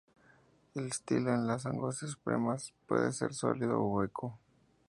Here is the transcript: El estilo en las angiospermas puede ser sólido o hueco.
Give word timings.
El 0.73 0.87
estilo 0.87 1.31
en 1.31 1.45
las 1.45 1.67
angiospermas 1.67 2.73
puede 2.87 3.11
ser 3.11 3.35
sólido 3.35 3.79
o 3.79 3.85
hueco. 3.97 4.39